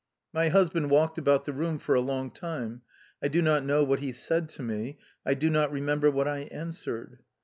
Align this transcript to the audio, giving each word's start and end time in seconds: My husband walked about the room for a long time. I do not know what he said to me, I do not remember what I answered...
My 0.33 0.49
husband 0.49 0.89
walked 0.89 1.19
about 1.19 1.45
the 1.45 1.53
room 1.53 1.77
for 1.77 1.93
a 1.93 2.01
long 2.01 2.31
time. 2.31 2.81
I 3.21 3.27
do 3.27 3.39
not 3.39 3.63
know 3.63 3.83
what 3.83 3.99
he 3.99 4.11
said 4.11 4.49
to 4.49 4.63
me, 4.63 4.97
I 5.27 5.35
do 5.35 5.47
not 5.47 5.71
remember 5.71 6.09
what 6.09 6.27
I 6.27 6.39
answered... 6.49 7.19